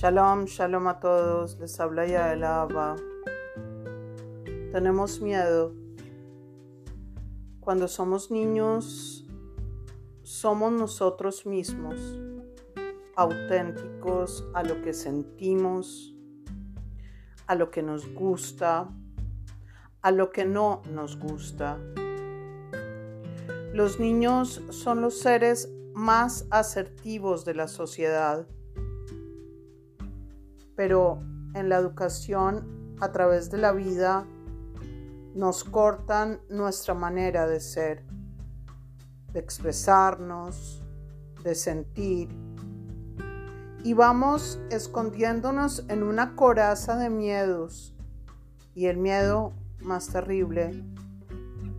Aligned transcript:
Shalom, 0.00 0.46
shalom 0.46 0.86
a 0.86 1.00
todos, 1.00 1.58
les 1.58 1.80
habla 1.80 2.04
el 2.04 2.44
Abba. 2.44 2.94
Tenemos 4.70 5.20
miedo. 5.20 5.74
Cuando 7.58 7.88
somos 7.88 8.30
niños, 8.30 9.26
somos 10.22 10.70
nosotros 10.70 11.46
mismos, 11.46 11.96
auténticos 13.16 14.46
a 14.54 14.62
lo 14.62 14.80
que 14.82 14.94
sentimos, 14.94 16.14
a 17.48 17.56
lo 17.56 17.72
que 17.72 17.82
nos 17.82 18.06
gusta, 18.14 18.88
a 20.00 20.10
lo 20.12 20.30
que 20.30 20.44
no 20.44 20.80
nos 20.92 21.18
gusta. 21.18 21.76
Los 23.72 23.98
niños 23.98 24.62
son 24.70 25.00
los 25.00 25.18
seres 25.18 25.68
más 25.92 26.46
asertivos 26.52 27.44
de 27.44 27.54
la 27.54 27.66
sociedad 27.66 28.46
pero 30.78 31.20
en 31.54 31.68
la 31.68 31.76
educación 31.76 32.94
a 33.00 33.10
través 33.10 33.50
de 33.50 33.58
la 33.58 33.72
vida 33.72 34.24
nos 35.34 35.64
cortan 35.64 36.40
nuestra 36.48 36.94
manera 36.94 37.48
de 37.48 37.58
ser, 37.58 38.04
de 39.32 39.40
expresarnos, 39.40 40.80
de 41.42 41.56
sentir. 41.56 42.28
Y 43.82 43.92
vamos 43.94 44.60
escondiéndonos 44.70 45.84
en 45.88 46.04
una 46.04 46.36
coraza 46.36 46.96
de 46.96 47.10
miedos. 47.10 47.96
Y 48.72 48.86
el 48.86 48.98
miedo 48.98 49.54
más 49.80 50.06
terrible 50.06 50.84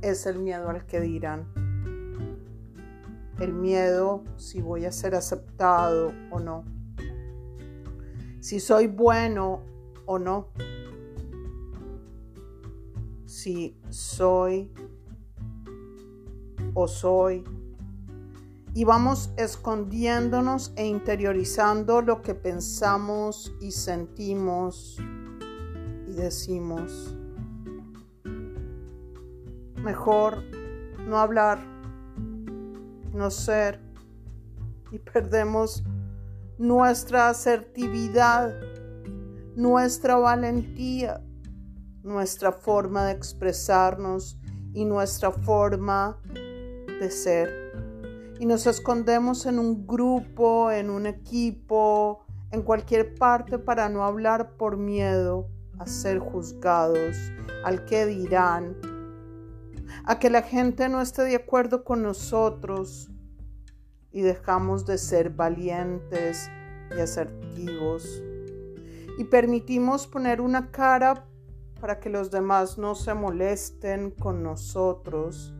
es 0.00 0.24
el 0.24 0.38
miedo 0.38 0.70
al 0.70 0.86
que 0.86 1.02
dirán. 1.02 1.44
El 3.40 3.52
miedo 3.52 4.24
si 4.38 4.62
voy 4.62 4.86
a 4.86 4.92
ser 4.92 5.14
aceptado 5.14 6.14
o 6.30 6.40
no 6.40 6.75
si 8.46 8.60
soy 8.60 8.86
bueno 8.86 9.64
o 10.04 10.20
no, 10.20 10.50
si 13.24 13.76
soy 13.90 14.70
o 16.72 16.86
soy. 16.86 17.42
Y 18.72 18.84
vamos 18.84 19.32
escondiéndonos 19.36 20.72
e 20.76 20.86
interiorizando 20.86 22.02
lo 22.02 22.22
que 22.22 22.36
pensamos 22.36 23.52
y 23.60 23.72
sentimos 23.72 24.96
y 26.06 26.12
decimos. 26.12 27.16
Mejor 29.82 30.44
no 31.04 31.18
hablar, 31.18 31.58
no 33.12 33.28
ser 33.28 33.80
y 34.92 35.00
perdemos 35.00 35.82
nuestra 36.58 37.28
asertividad, 37.28 38.54
nuestra 39.56 40.16
valentía, 40.16 41.22
nuestra 42.02 42.52
forma 42.52 43.04
de 43.06 43.12
expresarnos 43.12 44.38
y 44.72 44.84
nuestra 44.84 45.32
forma 45.32 46.18
de 47.00 47.10
ser. 47.10 47.66
Y 48.38 48.46
nos 48.46 48.66
escondemos 48.66 49.46
en 49.46 49.58
un 49.58 49.86
grupo, 49.86 50.70
en 50.70 50.90
un 50.90 51.06
equipo, 51.06 52.24
en 52.50 52.62
cualquier 52.62 53.14
parte 53.14 53.58
para 53.58 53.88
no 53.88 54.04
hablar 54.04 54.56
por 54.56 54.76
miedo 54.76 55.48
a 55.78 55.86
ser 55.86 56.18
juzgados, 56.18 57.16
al 57.64 57.84
que 57.84 58.06
dirán, 58.06 58.76
a 60.04 60.18
que 60.18 60.30
la 60.30 60.42
gente 60.42 60.88
no 60.88 61.00
esté 61.02 61.22
de 61.22 61.36
acuerdo 61.36 61.84
con 61.84 62.02
nosotros, 62.02 63.10
y 64.16 64.22
dejamos 64.22 64.86
de 64.86 64.96
ser 64.96 65.28
valientes 65.28 66.50
y 66.96 67.00
asertivos 67.00 68.22
y 69.18 69.24
permitimos 69.24 70.06
poner 70.06 70.40
una 70.40 70.70
cara 70.70 71.26
para 71.82 72.00
que 72.00 72.08
los 72.08 72.30
demás 72.30 72.78
no 72.78 72.94
se 72.94 73.12
molesten 73.12 74.10
con 74.10 74.42
nosotros 74.42 75.54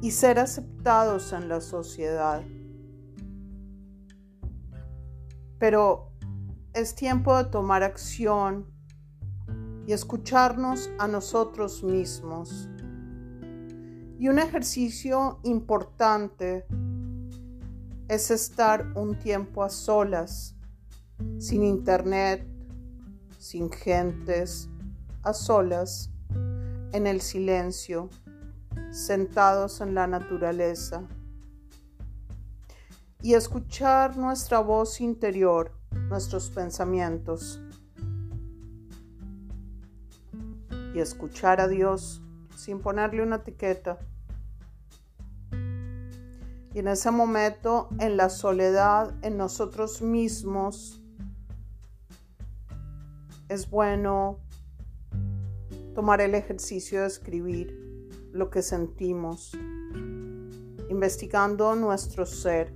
y 0.00 0.12
ser 0.12 0.38
aceptados 0.38 1.32
en 1.32 1.48
la 1.48 1.60
sociedad. 1.60 2.44
Pero 5.58 6.12
es 6.72 6.94
tiempo 6.94 7.36
de 7.36 7.50
tomar 7.50 7.82
acción 7.82 8.72
y 9.88 9.92
escucharnos 9.92 10.88
a 11.00 11.08
nosotros 11.08 11.82
mismos. 11.82 12.68
Y 14.20 14.28
un 14.28 14.38
ejercicio 14.38 15.40
importante 15.42 16.64
es 18.10 18.32
estar 18.32 18.90
un 18.96 19.16
tiempo 19.16 19.62
a 19.62 19.68
solas, 19.68 20.56
sin 21.38 21.62
internet, 21.62 22.44
sin 23.38 23.70
gentes, 23.70 24.68
a 25.22 25.32
solas, 25.32 26.10
en 26.90 27.06
el 27.06 27.20
silencio, 27.20 28.10
sentados 28.90 29.80
en 29.80 29.94
la 29.94 30.08
naturaleza. 30.08 31.06
Y 33.22 33.34
escuchar 33.34 34.16
nuestra 34.16 34.58
voz 34.58 35.00
interior, 35.00 35.70
nuestros 36.08 36.50
pensamientos. 36.50 37.62
Y 40.96 40.98
escuchar 40.98 41.60
a 41.60 41.68
Dios 41.68 42.20
sin 42.56 42.80
ponerle 42.80 43.22
una 43.22 43.36
etiqueta 43.36 44.00
y 46.72 46.78
en 46.78 46.88
ese 46.88 47.10
momento, 47.10 47.88
en 47.98 48.16
la 48.16 48.28
soledad, 48.28 49.12
en 49.22 49.36
nosotros 49.36 50.02
mismos, 50.02 51.00
es 53.48 53.68
bueno 53.68 54.38
tomar 55.94 56.20
el 56.20 56.36
ejercicio 56.36 57.00
de 57.00 57.08
escribir 57.08 58.08
lo 58.32 58.50
que 58.50 58.62
sentimos, 58.62 59.52
investigando 60.88 61.74
nuestro 61.74 62.24
ser. 62.24 62.72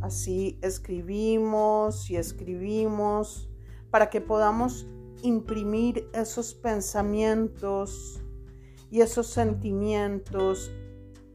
Así 0.00 0.58
escribimos 0.62 2.10
y 2.10 2.16
escribimos 2.16 3.50
para 3.90 4.08
que 4.08 4.22
podamos 4.22 4.86
imprimir 5.22 6.08
esos 6.14 6.54
pensamientos 6.54 8.22
y 8.90 9.02
esos 9.02 9.26
sentimientos 9.26 10.70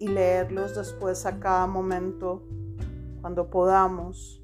y 0.02 0.08
leerlos 0.08 0.76
después 0.76 1.28
a 1.28 1.40
cada 1.40 1.68
momento 1.68 2.44
cuando 3.22 3.48
podamos 3.52 4.42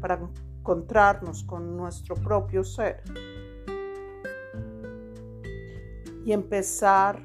para 0.00 0.18
encontrarnos 0.58 1.44
con 1.44 1.76
nuestro 1.76 2.14
propio 2.14 2.64
ser 2.64 3.02
y 6.24 6.32
empezar 6.32 7.22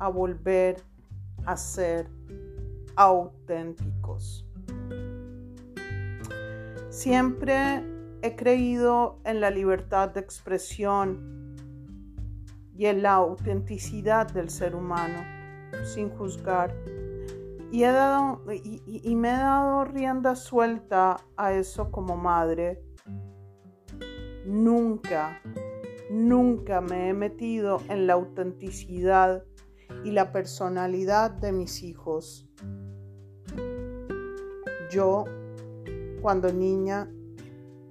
a 0.00 0.08
volver 0.08 0.82
a 1.46 1.56
ser 1.56 2.10
auténticos. 2.96 4.44
Siempre 6.90 7.84
he 8.20 8.34
creído 8.34 9.20
en 9.22 9.40
la 9.40 9.52
libertad 9.52 10.08
de 10.08 10.18
expresión 10.18 11.54
y 12.76 12.86
en 12.86 13.04
la 13.04 13.14
autenticidad 13.14 14.26
del 14.32 14.50
ser 14.50 14.74
humano 14.74 15.37
sin 15.84 16.10
juzgar. 16.10 16.74
Y, 17.70 17.82
dado, 17.82 18.42
y, 18.50 19.14
me 19.14 19.28
he 19.28 19.36
dado 19.36 19.84
rienda 19.84 20.34
suelta 20.36 21.16
a 21.36 21.52
eso 21.52 21.90
como 21.90 22.16
madre. 22.16 22.82
Nunca, 24.46 25.42
nunca 26.10 26.80
me 26.80 27.10
he 27.10 27.12
metido 27.12 27.82
en 27.88 28.06
la 28.06 28.14
autenticidad 28.14 29.44
y 30.04 30.12
la 30.12 30.32
personalidad 30.32 31.30
de 31.30 31.52
mis 31.52 31.82
hijos. 31.82 32.48
Yo, 34.90 35.24
cuando 36.22 36.50
niña, 36.50 37.10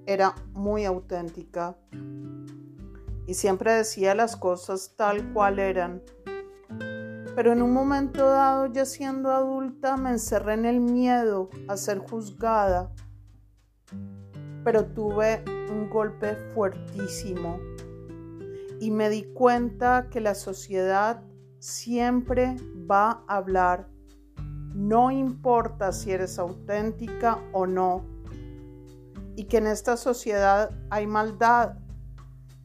era 0.06 0.34
muy 0.54 0.86
auténtica 0.86 1.76
y 3.28 3.34
siempre 3.34 3.74
decía 3.74 4.14
las 4.14 4.38
cosas 4.38 4.94
tal 4.96 5.34
cual 5.34 5.58
eran 5.58 6.02
pero 7.38 7.52
en 7.52 7.62
un 7.62 7.72
momento 7.72 8.28
dado, 8.30 8.66
ya 8.66 8.84
siendo 8.84 9.30
adulta, 9.30 9.96
me 9.96 10.10
encerré 10.10 10.54
en 10.54 10.64
el 10.64 10.80
miedo 10.80 11.50
a 11.68 11.76
ser 11.76 11.98
juzgada. 11.98 12.90
Pero 14.64 14.86
tuve 14.86 15.44
un 15.70 15.88
golpe 15.88 16.34
fuertísimo 16.52 17.60
y 18.80 18.90
me 18.90 19.08
di 19.08 19.22
cuenta 19.34 20.08
que 20.10 20.20
la 20.20 20.34
sociedad 20.34 21.22
siempre 21.60 22.56
va 22.90 23.22
a 23.28 23.36
hablar. 23.36 23.88
No 24.74 25.12
importa 25.12 25.92
si 25.92 26.10
eres 26.10 26.40
auténtica 26.40 27.38
o 27.52 27.68
no. 27.68 28.04
Y 29.36 29.44
que 29.44 29.58
en 29.58 29.68
esta 29.68 29.96
sociedad 29.96 30.72
hay 30.90 31.06
maldad. 31.06 31.76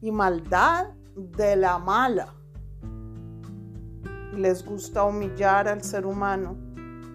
Y 0.00 0.10
maldad 0.10 0.94
de 1.14 1.54
la 1.54 1.78
mala 1.78 2.34
les 4.36 4.64
gusta 4.64 5.04
humillar 5.04 5.68
al 5.68 5.82
ser 5.82 6.06
humano 6.06 6.56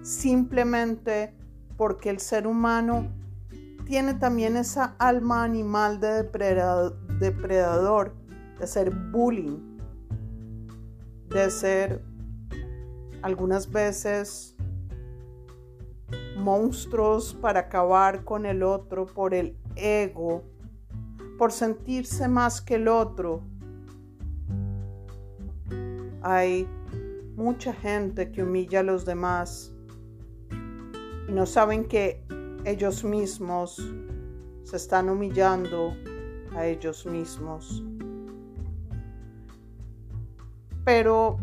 simplemente 0.02 1.34
porque 1.78 2.10
el 2.10 2.20
ser 2.20 2.48
humano 2.48 3.08
tiene 3.86 4.14
también 4.14 4.58
esa 4.58 4.96
alma 5.00 5.44
animal 5.44 6.00
de 6.00 6.24
depredador, 7.20 8.16
de 8.60 8.68
ser 8.68 8.92
bullying, 8.92 9.78
de 11.30 11.50
ser 11.50 12.04
algunas 13.22 13.70
veces 13.72 14.56
monstruos 16.38 17.34
para 17.34 17.62
acabar 17.62 18.24
con 18.24 18.46
el 18.46 18.64
otro 18.64 19.06
por 19.06 19.34
el 19.34 19.58
ego, 19.76 20.44
por 21.38 21.52
sentirse 21.52 22.28
más 22.28 22.62
que 22.62 22.76
el 22.76 22.88
otro. 22.88 23.42
Hay 26.22 26.68
mucha 27.40 27.72
gente 27.72 28.34
que 28.34 28.44
humilla 28.44 28.82
a 28.82 28.84
los 28.84 29.06
demás 29.06 29.74
y 31.26 31.32
no 31.32 31.46
saben 31.46 31.88
que 31.88 32.22
ellos 32.66 33.06
mismos 33.06 33.82
se 34.64 34.76
están 34.76 35.08
humillando 35.08 35.96
a 36.54 36.66
ellos 36.66 37.06
mismos. 37.06 37.82
Pero, 40.84 41.38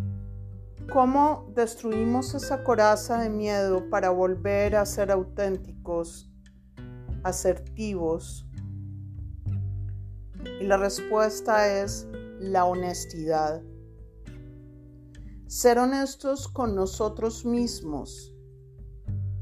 ¿cómo 0.92 1.50
destruimos 1.54 2.34
esa 2.34 2.62
coraza 2.62 3.18
de 3.18 3.30
miedo 3.30 3.88
para 3.88 4.10
volver 4.10 4.76
a 4.76 4.84
ser 4.84 5.10
auténticos, 5.10 6.30
asertivos? 7.22 8.46
Y 10.60 10.64
la 10.64 10.76
respuesta 10.76 11.80
es 11.80 12.06
la 12.38 12.66
honestidad. 12.66 13.62
Ser 15.46 15.78
honestos 15.78 16.48
con 16.48 16.74
nosotros 16.74 17.44
mismos 17.44 18.36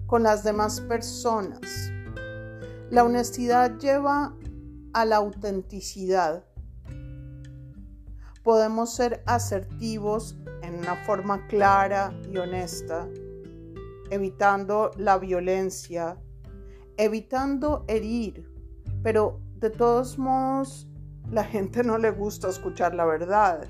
con 0.06 0.22
las 0.22 0.44
demás 0.44 0.80
personas. 0.82 1.92
La 2.90 3.04
honestidad 3.04 3.78
lleva 3.78 4.36
a 4.92 5.04
la 5.06 5.16
autenticidad. 5.16 6.44
Podemos 8.42 8.94
ser 8.94 9.22
asertivos 9.24 10.36
en 10.62 10.74
una 10.74 10.94
forma 11.04 11.46
clara 11.46 12.12
y 12.30 12.36
honesta, 12.36 13.08
evitando 14.10 14.90
la 14.98 15.18
violencia, 15.18 16.18
evitando 16.98 17.86
herir, 17.88 18.52
pero 19.02 19.40
de 19.56 19.70
todos 19.70 20.18
modos 20.18 20.86
la 21.30 21.44
gente 21.44 21.82
no 21.82 21.96
le 21.96 22.10
gusta 22.10 22.50
escuchar 22.50 22.94
la 22.94 23.06
verdad. 23.06 23.66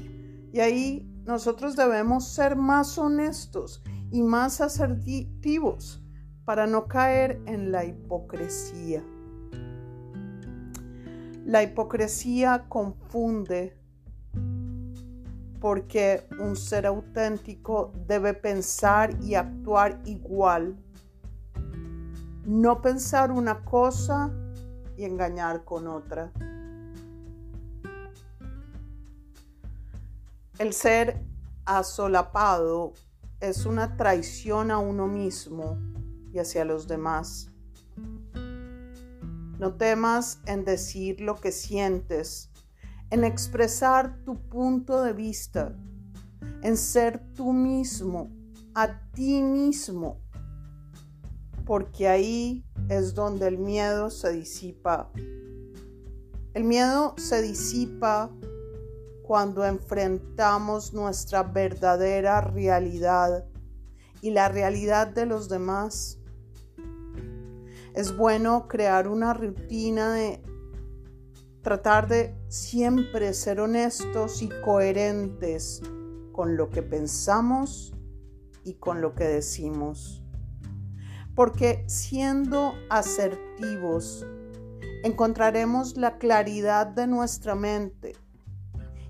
Y 0.52 0.58
ahí 0.58 1.13
nosotros 1.25 1.75
debemos 1.75 2.29
ser 2.29 2.55
más 2.55 2.99
honestos 2.99 3.82
y 4.11 4.23
más 4.23 4.61
asertivos 4.61 6.03
para 6.44 6.67
no 6.67 6.87
caer 6.87 7.41
en 7.47 7.73
la 7.73 7.85
hipocresía. 7.85 9.03
La 11.47 11.62
hipocresía 11.62 12.67
confunde 12.69 13.79
porque 15.61 16.26
un 16.38 16.56
ser 16.56 16.87
auténtico 16.87 17.91
debe 18.06 18.35
pensar 18.35 19.19
y 19.23 19.35
actuar 19.35 20.03
igual, 20.05 20.76
no 22.44 22.82
pensar 22.82 23.32
una 23.32 23.65
cosa 23.65 24.31
y 24.99 25.05
engañar 25.05 25.65
con 25.65 25.87
otra. 25.87 26.31
El 30.64 30.72
ser 30.72 31.22
asolapado 31.66 32.94
es 33.38 33.66
una 33.66 33.99
traición 33.99 34.70
a 34.70 34.78
uno 34.78 35.06
mismo 35.06 35.76
y 36.32 36.38
hacia 36.38 36.64
los 36.64 36.88
demás. 36.88 37.50
No 39.58 39.75
temas 39.75 40.40
en 40.46 40.64
decir 40.64 41.20
lo 41.20 41.34
que 41.37 41.52
sientes, 41.52 42.50
en 43.11 43.25
expresar 43.25 44.25
tu 44.25 44.40
punto 44.40 45.02
de 45.02 45.12
vista, 45.12 45.76
en 46.62 46.78
ser 46.78 47.22
tú 47.34 47.52
mismo, 47.52 48.31
a 48.75 49.02
ti 49.11 49.43
mismo, 49.43 50.22
porque 51.66 52.08
ahí 52.08 52.64
es 52.88 53.12
donde 53.12 53.49
el 53.49 53.58
miedo 53.58 54.08
se 54.08 54.32
disipa. 54.32 55.11
El 56.55 56.64
miedo 56.64 57.14
se 57.19 57.43
disipa 57.43 58.31
cuando 59.26 59.65
enfrentamos 59.65 60.93
nuestra 60.93 61.43
verdadera 61.43 62.43
realidad 62.43 63.47
y 64.21 64.31
la 64.31 64.50
realidad 64.50 65.06
de 65.06 65.25
los 65.25 65.49
demás 65.49 66.19
es 67.94 68.15
bueno 68.17 68.69
crear 68.69 69.09
una 69.09 69.32
rutina 69.32 70.12
de 70.12 70.43
tratar 71.62 72.06
de 72.06 72.37
siempre 72.49 73.32
ser 73.32 73.61
honestos 73.61 74.43
y 74.43 74.50
coherentes 74.62 75.81
con 76.32 76.59
lo 76.59 76.69
que 76.69 76.82
pensamos 76.82 77.94
y 78.62 78.75
con 78.75 79.00
lo 79.00 79.15
que 79.15 79.25
decimos. 79.25 80.23
Porque 81.35 81.85
siendo 81.88 82.75
asertivos, 82.91 84.26
encontraremos 85.03 85.97
la 85.97 86.19
claridad 86.19 86.87
de 86.88 87.06
nuestra 87.06 87.55
mente 87.55 88.24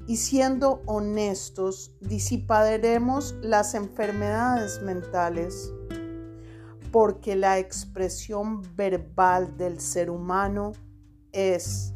y 0.07 0.17
siendo 0.17 0.83
honestos, 0.87 1.97
disiparemos 2.01 3.35
las 3.41 3.75
enfermedades 3.75 4.83
mentales 4.83 5.73
porque 6.93 7.35
la 7.35 7.59
expresión 7.59 8.63
verbal 8.77 9.57
del 9.57 9.81
ser 9.81 10.11
humano 10.11 10.73
es 11.33 11.95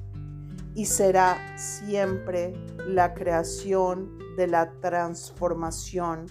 y 0.75 0.87
será 0.87 1.39
siempre 1.57 2.53
la 2.87 3.15
creación 3.15 4.19
de 4.37 4.47
la 4.47 4.73
transformación 4.81 6.27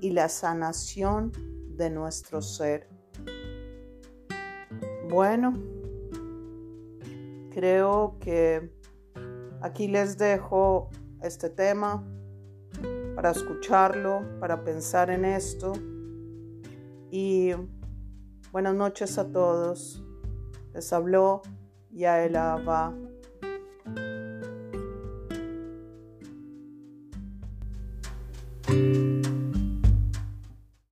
y 0.00 0.10
la 0.10 0.28
sanación 0.28 1.32
de 1.76 1.90
nuestro 1.90 2.40
ser. 2.40 2.88
Bueno, 5.08 5.52
creo 7.50 8.16
que 8.20 8.72
Aquí 9.64 9.88
les 9.88 10.18
dejo 10.18 10.90
este 11.22 11.48
tema 11.48 12.04
para 13.16 13.30
escucharlo, 13.30 14.22
para 14.38 14.62
pensar 14.62 15.08
en 15.08 15.24
esto. 15.24 15.72
Y 17.10 17.52
buenas 18.52 18.74
noches 18.74 19.16
a 19.16 19.32
todos. 19.32 20.04
Les 20.74 20.92
habló 20.92 21.40
Yaela 21.92 22.52
Abba. 22.52 22.92